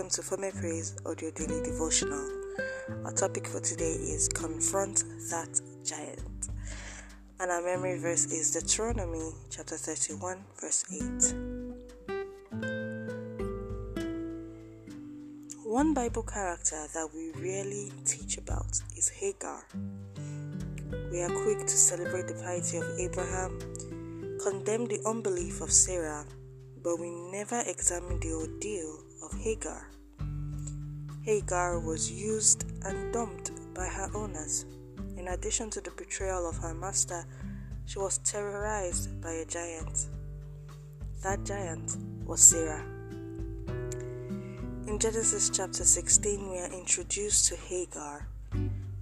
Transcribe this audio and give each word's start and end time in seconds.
welcome 0.00 0.10
to 0.10 0.22
Fome 0.22 0.58
Praise 0.58 0.96
Audio 1.04 1.30
Daily 1.32 1.62
Devotional. 1.62 2.26
Our 3.04 3.12
topic 3.12 3.46
for 3.46 3.60
today 3.60 3.92
is 3.92 4.30
Confront 4.30 5.04
That 5.28 5.60
Giant. 5.84 6.48
And 7.38 7.50
our 7.50 7.60
memory 7.60 7.98
verse 7.98 8.24
is 8.32 8.50
Deuteronomy 8.50 9.32
chapter 9.50 9.76
31, 9.76 10.38
verse 10.58 10.86
8. 10.90 11.34
One 15.66 15.92
Bible 15.92 16.22
character 16.22 16.86
that 16.94 17.08
we 17.14 17.32
rarely 17.32 17.92
teach 18.06 18.38
about 18.38 18.80
is 18.96 19.10
Hagar. 19.10 19.66
We 21.12 21.20
are 21.20 21.28
quick 21.28 21.58
to 21.58 21.76
celebrate 21.76 22.26
the 22.26 22.40
piety 22.42 22.78
of 22.78 22.84
Abraham, 22.98 23.58
condemn 24.42 24.86
the 24.86 25.02
unbelief 25.04 25.60
of 25.60 25.70
Sarah, 25.70 26.24
but 26.82 26.98
we 26.98 27.10
never 27.10 27.62
examine 27.66 28.18
the 28.20 28.32
ordeal 28.32 29.04
of 29.22 29.32
Hagar. 29.40 29.86
Hagar 31.22 31.78
was 31.80 32.10
used 32.10 32.64
and 32.84 33.12
dumped 33.12 33.52
by 33.74 33.86
her 33.86 34.10
owners. 34.14 34.64
In 35.16 35.28
addition 35.28 35.68
to 35.70 35.80
the 35.80 35.90
betrayal 35.90 36.48
of 36.48 36.56
her 36.58 36.74
master, 36.74 37.24
she 37.84 37.98
was 37.98 38.18
terrorized 38.18 39.20
by 39.20 39.32
a 39.32 39.44
giant. 39.44 40.06
That 41.22 41.44
giant 41.44 41.96
was 42.24 42.40
Sarah. 42.40 42.82
In 44.86 44.98
Genesis 44.98 45.50
chapter 45.50 45.84
16, 45.84 46.50
we 46.50 46.58
are 46.58 46.72
introduced 46.72 47.48
to 47.48 47.56
Hagar. 47.56 48.26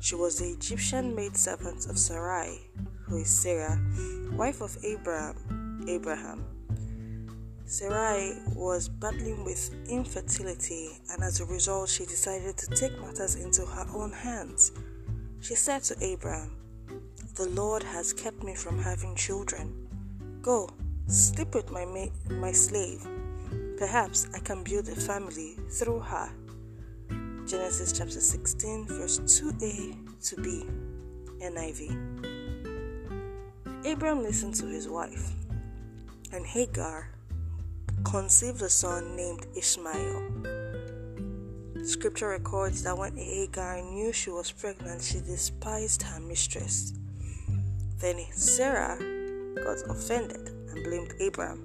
She 0.00 0.14
was 0.14 0.38
the 0.38 0.50
Egyptian 0.50 1.14
maidservant 1.14 1.86
of 1.86 1.98
Sarai, 1.98 2.60
who 3.06 3.18
is 3.18 3.30
Sarah, 3.30 3.80
wife 4.32 4.60
of 4.60 4.76
Abraham. 4.84 5.84
Abraham. 5.88 6.57
Sarai 7.70 8.32
was 8.54 8.88
battling 8.88 9.44
with 9.44 9.70
infertility, 9.90 10.88
and 11.10 11.22
as 11.22 11.40
a 11.40 11.44
result, 11.44 11.90
she 11.90 12.06
decided 12.06 12.56
to 12.56 12.66
take 12.68 12.98
matters 12.98 13.34
into 13.34 13.66
her 13.66 13.86
own 13.94 14.10
hands. 14.10 14.72
She 15.42 15.54
said 15.54 15.82
to 15.82 15.96
Abraham, 16.02 16.56
The 17.34 17.46
Lord 17.50 17.82
has 17.82 18.14
kept 18.14 18.42
me 18.42 18.54
from 18.54 18.78
having 18.78 19.14
children. 19.14 19.86
Go, 20.40 20.70
sleep 21.08 21.54
with 21.54 21.70
my, 21.70 21.84
ma- 21.84 22.34
my 22.36 22.52
slave. 22.52 23.06
Perhaps 23.76 24.28
I 24.34 24.38
can 24.38 24.64
build 24.64 24.88
a 24.88 24.96
family 24.96 25.54
through 25.70 26.00
her. 26.00 26.30
Genesis 27.46 27.92
chapter 27.92 28.18
16, 28.18 28.86
verse 28.86 29.18
2a 29.18 29.94
to 30.30 30.40
b, 30.40 30.64
NIV. 31.42 31.94
Abraham 33.84 34.22
listened 34.22 34.54
to 34.54 34.64
his 34.64 34.88
wife, 34.88 35.32
and 36.32 36.46
Hagar 36.46 37.10
conceived 38.04 38.62
a 38.62 38.68
son 38.68 39.16
named 39.16 39.46
Ishmael. 39.56 40.22
Scripture 41.84 42.28
records 42.28 42.82
that 42.82 42.96
when 42.96 43.16
Hagar 43.16 43.80
knew 43.80 44.12
she 44.12 44.30
was 44.30 44.50
pregnant, 44.52 45.02
she 45.02 45.20
despised 45.20 46.02
her 46.02 46.20
mistress. 46.20 46.92
Then 47.98 48.20
Sarah 48.32 48.96
got 49.64 49.78
offended 49.88 50.48
and 50.70 50.84
blamed 50.84 51.14
Abraham. 51.20 51.64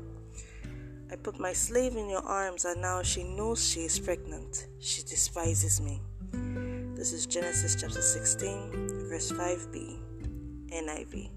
I 1.12 1.16
put 1.16 1.40
my 1.40 1.54
slave 1.54 1.96
in 1.96 2.10
your 2.10 2.24
arms, 2.24 2.66
and 2.66 2.82
now 2.82 3.04
she 3.04 3.24
knows 3.24 3.70
she 3.70 3.82
is 3.82 4.00
pregnant. 4.00 4.68
She 4.80 5.04
despises 5.04 5.80
me. 5.80 6.02
This 6.96 7.14
is 7.14 7.26
Genesis 7.26 7.76
chapter 7.80 8.02
16, 8.02 9.10
verse 9.10 9.32
5b, 9.32 10.00
NIV. 10.70 11.30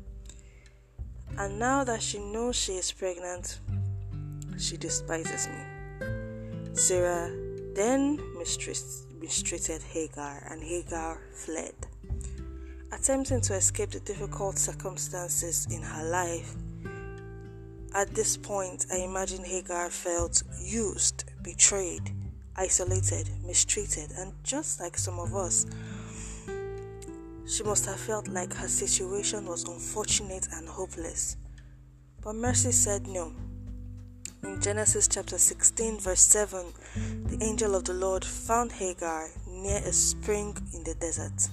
And 1.39 1.59
now 1.59 1.85
that 1.85 2.01
she 2.01 2.19
knows 2.19 2.57
she 2.57 2.73
is 2.73 2.91
pregnant, 2.93 3.59
she 4.59 4.77
despises 4.77 5.49
me. 5.49 6.75
Sarah 6.75 7.31
then 7.75 8.19
mistreated 8.39 9.83
Hagar, 9.83 10.47
and 10.51 10.63
Hagar 10.63 11.21
fled. 11.33 11.75
Attempting 12.93 13.41
to 13.43 13.55
escape 13.55 13.91
the 13.91 14.01
difficult 14.01 14.59
circumstances 14.59 15.67
in 15.71 15.83
her 15.83 16.09
life, 16.09 16.55
at 17.95 18.15
this 18.15 18.37
point, 18.37 18.87
I 18.93 18.99
imagine 18.99 19.43
Hagar 19.43 19.89
felt 19.89 20.43
used, 20.63 21.25
betrayed, 21.43 22.13
isolated, 22.55 23.31
mistreated, 23.43 24.13
and 24.19 24.33
just 24.45 24.81
like 24.81 24.99
some 24.99 25.19
of 25.19 25.35
us, 25.35 25.67
she 27.47 27.63
must 27.63 27.87
have 27.87 27.99
felt 27.99 28.29
like 28.29 28.53
her 28.53 28.69
situation 28.69 29.47
was 29.47 29.65
unfortunate 29.65 30.49
and 30.53 30.69
hopeless. 30.69 31.39
But 32.21 32.35
Mercy 32.35 32.73
said 32.73 33.07
no. 33.07 33.33
In 34.47 34.61
Genesis 34.61 35.09
chapter 35.09 35.39
16, 35.39 35.99
verse 35.99 36.21
7, 36.21 36.67
the 37.27 37.45
angel 37.45 37.75
of 37.75 37.85
the 37.85 37.93
Lord 37.93 38.25
found 38.25 38.71
Hagar 38.71 39.29
near 39.49 39.79
a 39.79 39.93
spring 39.93 40.57
in 40.73 40.85
the 40.85 40.95
desert. 40.95 41.49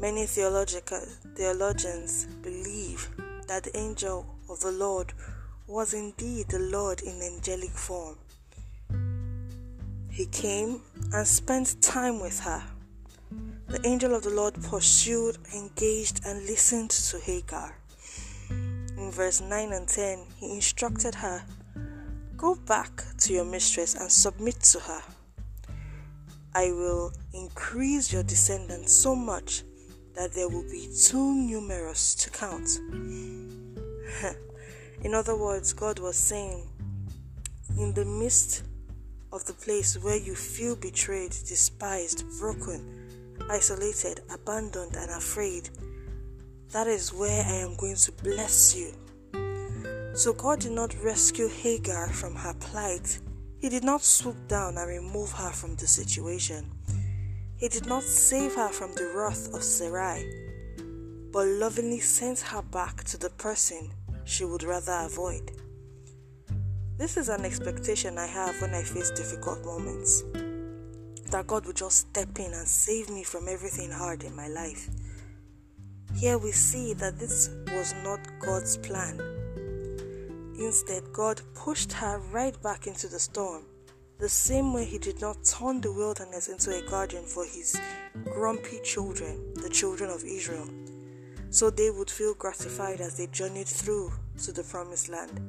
Many 0.00 0.24
theologians 0.24 2.24
believe 2.42 3.10
that 3.48 3.64
the 3.64 3.76
angel 3.76 4.24
of 4.48 4.60
the 4.60 4.72
Lord 4.72 5.12
was 5.66 5.92
indeed 5.92 6.48
the 6.48 6.58
Lord 6.58 7.02
in 7.02 7.20
angelic 7.20 7.72
form. 7.72 8.16
He 10.10 10.24
came 10.26 10.80
and 11.12 11.26
spent 11.26 11.82
time 11.82 12.18
with 12.18 12.40
her. 12.40 12.62
The 13.68 13.86
angel 13.86 14.14
of 14.14 14.22
the 14.22 14.30
Lord 14.30 14.54
pursued, 14.62 15.36
engaged, 15.54 16.22
and 16.24 16.46
listened 16.46 16.90
to 16.90 17.18
Hagar. 17.18 17.76
In 18.50 19.10
verse 19.12 19.42
9 19.42 19.72
and 19.72 19.86
10, 19.86 20.24
he 20.38 20.54
instructed 20.54 21.16
her 21.16 21.42
Go 22.38 22.54
back 22.54 23.02
to 23.18 23.32
your 23.32 23.44
mistress 23.44 23.94
and 23.96 24.10
submit 24.10 24.60
to 24.60 24.78
her. 24.78 25.02
I 26.54 26.70
will 26.70 27.12
increase 27.34 28.12
your 28.12 28.22
descendants 28.22 28.94
so 28.94 29.16
much 29.16 29.64
that 30.14 30.32
there 30.34 30.48
will 30.48 30.62
be 30.62 30.88
too 30.96 31.34
numerous 31.34 32.14
to 32.14 32.30
count. 32.30 32.78
In 35.02 35.14
other 35.14 35.36
words, 35.36 35.72
God 35.72 35.98
was 35.98 36.16
saying, 36.16 36.64
in 37.76 37.92
the 37.94 38.04
midst 38.04 38.62
of 39.32 39.44
the 39.44 39.52
place 39.52 39.98
where 39.98 40.16
you 40.16 40.36
feel 40.36 40.76
betrayed, 40.76 41.30
despised, 41.30 42.24
broken, 42.38 43.36
isolated, 43.50 44.20
abandoned, 44.32 44.94
and 44.94 45.10
afraid, 45.10 45.70
that 46.70 46.86
is 46.86 47.12
where 47.12 47.44
I 47.44 47.54
am 47.54 47.74
going 47.74 47.96
to 47.96 48.12
bless 48.12 48.76
you. 48.76 48.94
So 50.18 50.32
God 50.32 50.58
did 50.58 50.72
not 50.72 51.00
rescue 51.00 51.46
Hagar 51.46 52.08
from 52.08 52.34
her 52.34 52.52
plight. 52.54 53.20
He 53.60 53.68
did 53.68 53.84
not 53.84 54.02
swoop 54.02 54.48
down 54.48 54.76
and 54.76 54.88
remove 54.88 55.30
her 55.30 55.52
from 55.52 55.76
the 55.76 55.86
situation. 55.86 56.68
He 57.56 57.68
did 57.68 57.86
not 57.86 58.02
save 58.02 58.56
her 58.56 58.70
from 58.70 58.92
the 58.94 59.12
wrath 59.14 59.54
of 59.54 59.62
Sarai, 59.62 60.28
but 61.32 61.46
lovingly 61.46 62.00
sent 62.00 62.40
her 62.40 62.62
back 62.62 63.04
to 63.04 63.16
the 63.16 63.30
person 63.30 63.92
she 64.24 64.44
would 64.44 64.64
rather 64.64 64.98
avoid. 65.02 65.52
This 66.96 67.16
is 67.16 67.28
an 67.28 67.44
expectation 67.44 68.18
I 68.18 68.26
have 68.26 68.60
when 68.60 68.74
I 68.74 68.82
face 68.82 69.12
difficult 69.12 69.64
moments. 69.64 70.24
That 71.30 71.46
God 71.46 71.64
would 71.64 71.76
just 71.76 72.08
step 72.08 72.40
in 72.40 72.52
and 72.52 72.66
save 72.66 73.08
me 73.08 73.22
from 73.22 73.46
everything 73.48 73.92
hard 73.92 74.24
in 74.24 74.34
my 74.34 74.48
life. 74.48 74.90
Here 76.16 76.38
we 76.38 76.50
see 76.50 76.92
that 76.94 77.20
this 77.20 77.50
was 77.68 77.94
not 78.02 78.18
God's 78.40 78.76
plan. 78.78 79.37
Instead, 80.58 81.12
God 81.12 81.40
pushed 81.54 81.92
her 81.92 82.18
right 82.32 82.60
back 82.62 82.86
into 82.88 83.06
the 83.06 83.20
storm, 83.20 83.62
the 84.18 84.28
same 84.28 84.72
way 84.72 84.84
He 84.84 84.98
did 84.98 85.20
not 85.20 85.44
turn 85.44 85.80
the 85.80 85.92
wilderness 85.92 86.48
into 86.48 86.76
a 86.76 86.88
garden 86.88 87.24
for 87.24 87.44
His 87.44 87.80
grumpy 88.24 88.80
children, 88.82 89.54
the 89.54 89.68
children 89.68 90.10
of 90.10 90.24
Israel, 90.24 90.68
so 91.50 91.70
they 91.70 91.90
would 91.90 92.10
feel 92.10 92.34
gratified 92.34 93.00
as 93.00 93.16
they 93.16 93.28
journeyed 93.28 93.68
through 93.68 94.12
to 94.42 94.52
the 94.52 94.64
promised 94.64 95.08
land. 95.08 95.40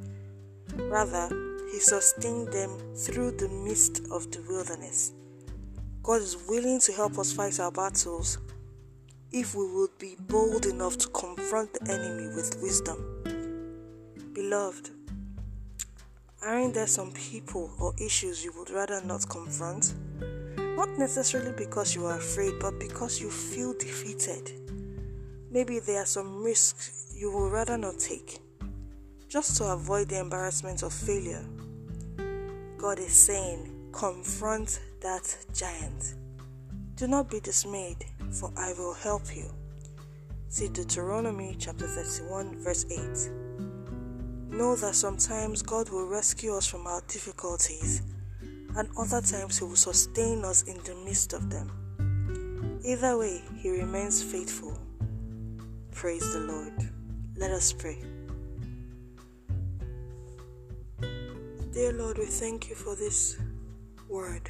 Rather, 0.75 1.27
He 1.71 1.79
sustained 1.79 2.53
them 2.53 2.77
through 2.95 3.31
the 3.31 3.49
midst 3.49 4.03
of 4.11 4.31
the 4.31 4.43
wilderness. 4.47 5.11
God 6.03 6.21
is 6.21 6.37
willing 6.47 6.79
to 6.81 6.91
help 6.91 7.17
us 7.17 7.33
fight 7.33 7.59
our 7.59 7.71
battles 7.71 8.37
if 9.31 9.53
we 9.55 9.65
would 9.73 9.97
be 9.97 10.15
bold 10.21 10.65
enough 10.65 10.97
to 10.99 11.07
confront 11.09 11.73
the 11.73 11.91
enemy 11.91 12.35
with 12.35 12.59
wisdom. 12.61 12.97
Beloved, 14.33 14.91
aren't 16.41 16.73
there 16.73 16.87
some 16.87 17.11
people 17.11 17.71
or 17.79 17.93
issues 17.99 18.43
you 18.43 18.53
would 18.57 18.69
rather 18.69 19.01
not 19.03 19.27
confront? 19.29 19.93
Not 20.57 20.89
necessarily 20.97 21.51
because 21.51 21.93
you 21.95 22.05
are 22.05 22.17
afraid, 22.17 22.53
but 22.59 22.79
because 22.79 23.19
you 23.19 23.29
feel 23.29 23.73
defeated. 23.73 24.51
Maybe 25.51 25.79
there 25.79 26.03
are 26.03 26.05
some 26.05 26.43
risks 26.43 27.13
you 27.15 27.31
would 27.31 27.51
rather 27.51 27.77
not 27.77 27.99
take, 27.99 28.39
just 29.27 29.57
to 29.57 29.65
avoid 29.65 30.09
the 30.09 30.19
embarrassment 30.19 30.83
of 30.83 30.93
failure. 30.93 31.43
God 32.77 32.99
is 32.99 33.13
saying, 33.13 33.89
confront 33.91 34.79
that 35.01 35.35
giant. 35.53 36.15
Do 36.95 37.07
not 37.07 37.29
be 37.29 37.39
dismayed, 37.39 38.05
for 38.31 38.51
I 38.55 38.73
will 38.77 38.93
help 38.93 39.35
you. 39.35 39.49
See 40.47 40.69
Deuteronomy 40.69 41.55
chapter 41.59 41.87
31, 41.87 42.63
verse 42.63 42.85
8. 42.89 43.38
Know 44.49 44.75
that 44.75 44.95
sometimes 44.95 45.61
God 45.61 45.89
will 45.89 46.07
rescue 46.07 46.55
us 46.55 46.65
from 46.65 46.87
our 46.87 47.01
difficulties 47.07 48.01
and 48.75 48.89
other 48.97 49.21
times 49.21 49.59
He 49.59 49.65
will 49.65 49.75
sustain 49.75 50.43
us 50.43 50.63
in 50.63 50.77
the 50.83 50.95
midst 51.05 51.33
of 51.33 51.49
them. 51.49 51.71
Either 52.83 53.17
way, 53.17 53.41
He 53.57 53.69
remains 53.69 54.23
faithful. 54.23 54.77
Praise 55.91 56.33
the 56.33 56.39
Lord. 56.39 56.73
Let 57.35 57.51
us 57.51 57.73
pray. 57.73 57.99
Dear 61.71 61.93
Lord, 61.93 62.17
we 62.17 62.25
thank 62.25 62.69
you 62.69 62.75
for 62.75 62.95
this 62.95 63.37
word. 64.07 64.49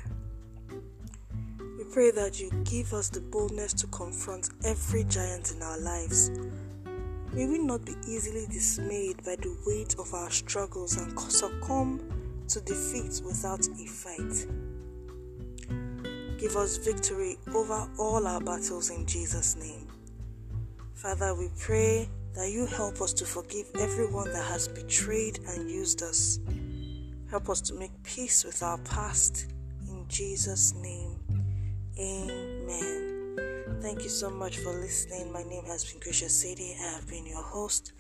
We 1.77 1.83
pray 1.91 2.11
that 2.11 2.39
you 2.39 2.49
give 2.63 2.93
us 2.93 3.09
the 3.09 3.19
boldness 3.19 3.73
to 3.73 3.87
confront 3.87 4.49
every 4.63 5.03
giant 5.03 5.51
in 5.51 5.61
our 5.61 5.79
lives. 5.79 6.31
May 7.33 7.45
we 7.45 7.59
not 7.59 7.85
be 7.85 7.93
easily 8.07 8.47
dismayed 8.47 9.23
by 9.23 9.35
the 9.35 9.55
weight 9.67 9.95
of 9.99 10.13
our 10.13 10.31
struggles 10.31 10.97
and 10.97 11.19
succumb 11.19 12.01
to 12.47 12.59
defeat 12.61 13.21
without 13.23 13.67
a 13.67 13.85
fight. 13.85 14.47
Give 16.39 16.55
us 16.55 16.77
victory 16.77 17.37
over 17.53 17.87
all 17.99 18.25
our 18.25 18.41
battles 18.41 18.89
in 18.89 19.05
Jesus' 19.05 19.55
name. 19.57 19.87
Father, 20.95 21.35
we 21.35 21.49
pray 21.59 22.09
that 22.33 22.49
you 22.51 22.65
help 22.65 22.99
us 23.01 23.13
to 23.13 23.25
forgive 23.25 23.67
everyone 23.79 24.31
that 24.33 24.45
has 24.45 24.67
betrayed 24.67 25.39
and 25.49 25.69
used 25.69 26.01
us. 26.01 26.39
Help 27.29 27.49
us 27.49 27.61
to 27.61 27.75
make 27.75 27.91
peace 28.03 28.43
with 28.43 28.63
our 28.63 28.77
past. 28.79 29.47
In 29.87 30.05
Jesus' 30.07 30.73
name, 30.73 31.15
amen. 31.99 32.88
Thank 33.81 34.03
you 34.03 34.09
so 34.09 34.29
much 34.29 34.57
for 34.57 34.73
listening. 34.73 35.31
My 35.31 35.43
name 35.43 35.63
has 35.65 35.85
been 35.85 36.01
Krisha 36.01 36.29
Sadie. 36.29 36.75
I 36.79 36.83
have 36.95 37.07
been 37.07 37.25
your 37.25 37.41
host. 37.41 37.93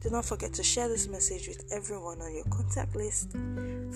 Do 0.00 0.08
not 0.10 0.24
forget 0.24 0.52
to 0.54 0.62
share 0.62 0.88
this 0.88 1.08
message 1.08 1.48
with 1.48 1.72
everyone 1.72 2.22
on 2.22 2.32
your 2.32 2.44
contact 2.44 2.94
list. 2.94 3.32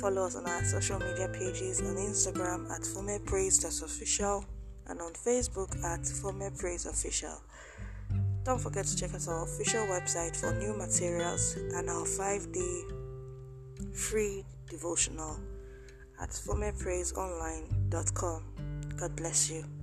Follow 0.00 0.26
us 0.26 0.34
on 0.34 0.44
our 0.46 0.64
social 0.64 0.98
media 0.98 1.28
pages 1.28 1.80
on 1.80 1.94
Instagram 1.94 2.68
at 2.72 2.80
FomePraise.official 2.80 4.44
and 4.88 5.00
on 5.00 5.12
Facebook 5.12 5.76
at 5.84 6.00
FomePraiseOfficial. 6.00 7.40
Don't 8.42 8.60
forget 8.60 8.86
to 8.86 8.96
check 8.96 9.14
out 9.14 9.28
our 9.28 9.44
official 9.44 9.86
website 9.86 10.36
for 10.36 10.52
new 10.54 10.76
materials 10.76 11.54
and 11.74 11.88
our 11.88 12.04
5 12.04 12.52
day 12.52 12.82
free 13.94 14.44
devotional 14.68 15.38
at 16.20 16.30
FomePraiseOnline.com. 16.30 18.42
God 18.96 19.14
bless 19.14 19.50
you. 19.50 19.77